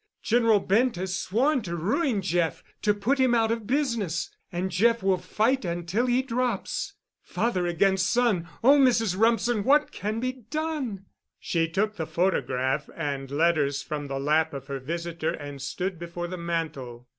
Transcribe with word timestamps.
General 0.23 0.59
Bent 0.59 0.95
has 0.95 1.15
sworn 1.15 1.61
to 1.61 1.75
ruin 1.75 2.23
Jeff—to 2.23 2.91
put 2.95 3.19
him 3.19 3.35
out 3.35 3.51
of 3.51 3.67
business; 3.67 4.35
and 4.51 4.71
Jeff 4.71 5.03
will 5.03 5.19
fight 5.19 5.63
until 5.63 6.07
he 6.07 6.23
drops. 6.23 6.93
Father 7.21 7.67
against 7.67 8.09
son—oh, 8.09 8.79
Mrs. 8.79 9.15
Rumsen, 9.15 9.63
what 9.63 9.91
can 9.91 10.19
be 10.19 10.31
done?" 10.49 11.05
She 11.39 11.69
took 11.69 11.97
the 11.97 12.07
photograph 12.07 12.89
and 12.95 13.29
letters 13.29 13.83
from 13.83 14.07
the 14.07 14.17
lap 14.19 14.55
of 14.55 14.65
her 14.65 14.79
visitor 14.79 15.33
and 15.33 15.61
stood 15.61 15.99
before 15.99 16.25
the 16.25 16.35
mantel. 16.35 17.07